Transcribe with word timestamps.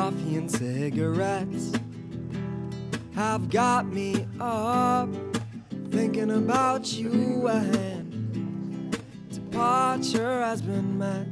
Coffee 0.00 0.36
and 0.36 0.50
cigarettes 0.50 1.72
have 3.14 3.50
got 3.50 3.86
me 3.86 4.26
up 4.40 5.10
thinking 5.90 6.30
about 6.30 6.90
you 6.90 7.46
and 7.48 8.96
departure 9.30 10.40
has 10.40 10.62
been 10.62 10.96
met. 10.96 11.30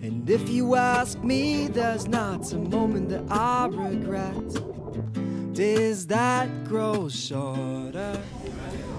And 0.00 0.30
if 0.30 0.48
you 0.48 0.76
ask 0.76 1.22
me, 1.22 1.66
there's 1.66 2.08
not 2.08 2.50
a 2.54 2.58
moment 2.58 3.10
that 3.10 3.30
I 3.30 3.66
regret. 3.66 5.52
Days 5.52 6.06
that 6.06 6.48
grow 6.64 7.10
shorter. 7.10 8.18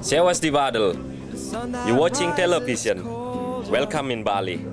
Sewas 0.01 0.39
di 0.39 0.51
sun 1.35 1.73
You're 1.87 1.97
watching 1.97 2.31
television. 2.35 3.03
Welcome 3.67 4.11
in 4.11 4.23
Bali. 4.23 4.70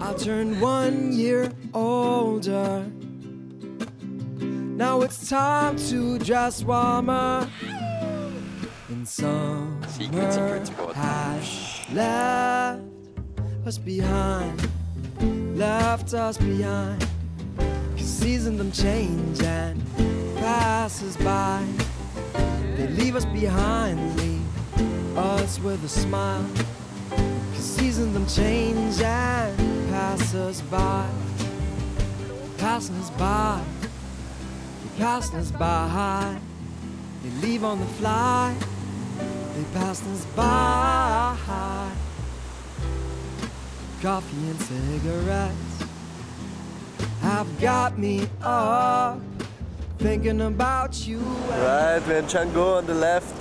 I 0.00 0.14
turned 0.14 0.60
one 0.60 1.12
year 1.12 1.52
older. 1.74 2.84
Now 4.40 5.02
it's 5.02 5.28
time 5.28 5.76
to 5.88 6.18
dress 6.18 6.62
warmer. 6.64 7.48
And 8.88 9.06
summer 9.06 9.86
Secret, 9.88 10.32
secret 10.32 10.66
spot. 10.66 10.94
has 10.94 11.84
left 11.92 12.82
us 13.66 13.78
behind. 13.78 14.68
Left 15.56 16.14
us 16.14 16.38
behind. 16.38 17.06
Cause 17.96 18.06
seasons 18.06 18.58
them 18.58 18.72
change 18.72 19.42
and 19.42 19.82
passes 20.36 21.16
by. 21.18 21.64
They 22.76 22.88
leave 22.88 23.16
us 23.16 23.24
behind, 23.26 24.16
leave 24.20 25.18
us 25.18 25.58
with 25.60 25.84
a 25.84 25.88
smile. 25.88 26.46
Cause 27.10 27.64
seasons 27.64 28.14
them 28.14 28.26
change 28.26 28.67
us 30.38 30.60
by. 30.62 31.08
Passing 32.56 32.96
us 32.96 33.10
by. 33.10 33.62
They 34.82 34.98
passing 34.98 35.38
us 35.38 35.50
by. 35.50 36.38
They 37.22 37.30
leave 37.46 37.64
on 37.64 37.78
the 37.80 37.86
fly. 37.86 38.54
They 39.54 39.64
passed 39.74 40.06
us 40.06 40.24
by. 40.36 41.36
Coffee 44.00 44.36
and 44.36 44.60
cigarettes 44.60 45.84
have 47.20 47.60
got 47.60 47.98
me 47.98 48.28
up. 48.42 49.20
Thinking 49.98 50.40
about 50.42 51.04
you. 51.06 51.18
Right, 51.18 52.00
we're 52.06 52.18
in 52.18 52.26
Canggu 52.26 52.78
on 52.78 52.86
the 52.86 52.94
left. 52.94 53.34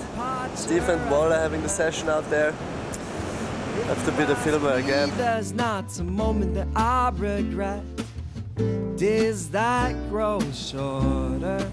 Steve 0.57 0.89
and 0.89 0.99
Wolle 1.11 1.31
having 1.31 1.61
the 1.61 1.69
session 1.69 2.09
out 2.09 2.27
there. 2.31 2.55
Have 3.85 4.05
to 4.05 4.11
be 4.11 4.25
the 4.25 4.35
filmer 4.35 4.73
again. 4.73 5.11
There's 5.17 5.53
not 5.53 5.97
a 5.99 6.03
moment 6.03 6.53
that 6.55 6.67
I 6.75 7.11
regret. 7.15 7.83
Days 8.97 9.49
that 9.51 9.93
grow 10.09 10.39
shorter. 10.51 11.71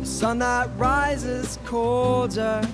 The 0.00 0.06
sun 0.06 0.38
that 0.38 0.70
rises 0.76 1.58
colder. 1.64 2.66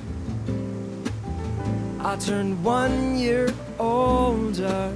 I 2.01 2.17
turned 2.17 2.63
one 2.65 3.19
year 3.19 3.53
older. 3.79 4.95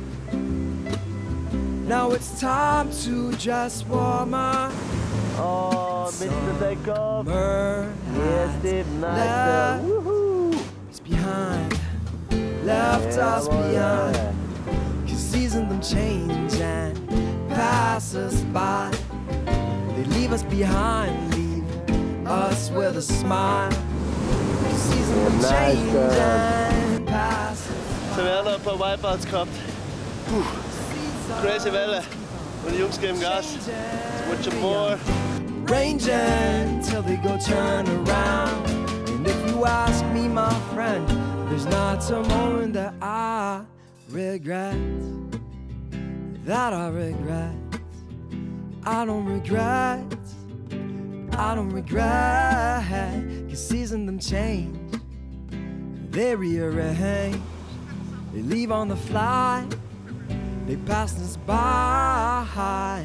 Now 1.90 2.12
it's 2.12 2.40
time 2.40 2.92
to 3.02 3.32
just 3.32 3.86
warm 3.88 4.32
up. 4.32 4.72
Oh, 5.36 6.08
Mr. 6.12 6.58
the 6.58 6.66
take 6.66 6.88
off. 6.88 7.26
Summer 7.26 7.92
Yes, 8.14 8.60
Steve, 8.60 8.86
nice. 8.92 9.18
Uh, 9.18 9.82
woohoo! 9.82 10.30
us 10.90 11.00
behind, 11.00 11.80
left 12.64 13.18
us 13.18 13.48
behind. 13.48 14.16
Cause 15.06 15.18
seasons 15.18 15.68
them 15.68 15.80
change 15.80 16.54
and 16.54 17.08
pass 17.48 18.14
us 18.14 18.40
by. 18.52 18.90
They 19.96 20.04
leave 20.04 20.32
us 20.32 20.42
behind, 20.42 21.34
leave 21.34 21.64
us 22.26 22.70
with 22.70 22.96
a 22.96 23.02
smile. 23.02 23.70
Cause 23.70 24.82
seasons 24.82 25.24
them 25.24 25.38
nice, 25.40 25.76
change 25.76 25.94
uh, 25.94 26.70
and 26.72 27.06
pass 27.06 27.70
us 27.70 28.16
So, 28.16 28.24
wir 28.24 28.32
haben 28.32 28.44
noch 28.44 28.54
ein 28.54 28.60
paar 28.62 28.78
Wipeouts 28.78 29.26
gehabt. 29.26 29.52
Puh. 30.28 30.70
Crazy 31.42 31.72
Welle. 31.72 32.02
Und 32.66 32.74
die 32.74 32.80
Jungs 32.80 33.00
geben 33.00 33.20
Gas. 33.20 33.56
Much 34.28 34.52
more. 34.60 34.98
Ranging 35.66 36.80
till 36.82 37.02
they 37.02 37.16
go 37.16 37.38
turn 37.38 37.86
around. 37.88 38.68
And 39.08 39.26
if 39.26 39.50
you 39.50 39.64
ask 39.64 40.04
me, 40.06 40.28
my 40.28 40.52
friend, 40.74 41.06
there's 41.64 41.74
not 41.74 42.10
a 42.10 42.28
moment 42.28 42.72
that 42.72 42.94
I 43.02 43.62
regret. 44.08 44.76
That 46.46 46.72
I 46.72 46.88
regret. 46.88 47.54
I 48.84 49.04
don't 49.04 49.26
regret. 49.26 50.02
I 51.32 51.54
don't 51.54 51.70
regret. 51.70 52.84
Cause 53.48 53.68
seasons 53.68 54.06
them 54.06 54.18
change. 54.18 54.76
They 56.10 56.34
rearrange. 56.34 57.40
They 58.32 58.42
leave 58.42 58.72
on 58.72 58.88
the 58.88 58.96
fly. 58.96 59.66
They 60.66 60.76
pass 60.76 61.18
us 61.20 61.36
by. 61.36 63.04